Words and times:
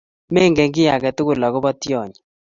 Mengen 0.33 0.69
kiy 0.75 0.89
ake 0.95 1.09
tukul 1.17 1.43
akopo 1.47 1.69
tyonyi 1.81 2.19